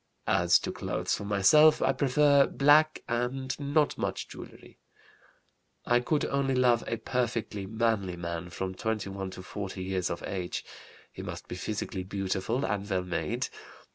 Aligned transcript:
As 0.25 0.57
to 0.61 0.71
clothes 0.71 1.13
for 1.13 1.25
myself, 1.25 1.79
I 1.79 1.93
prefer 1.93 2.47
black 2.47 3.03
and 3.07 3.55
not 3.59 3.99
much 3.99 4.27
jewelry. 4.27 4.79
"I 5.85 5.99
could 5.99 6.25
only 6.25 6.55
love 6.55 6.83
a 6.87 6.97
perfectly 6.97 7.67
manly 7.67 8.15
man 8.17 8.49
from 8.49 8.73
21 8.73 9.29
to 9.29 9.43
40 9.43 9.83
years 9.83 10.09
of 10.09 10.23
age. 10.25 10.65
He 11.11 11.21
must 11.21 11.47
be 11.47 11.53
physically 11.55 12.01
beautiful 12.01 12.65
and 12.65 12.89
well 12.89 13.03
made. 13.03 13.47